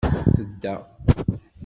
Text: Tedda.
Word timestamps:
Tedda. 0.33 0.73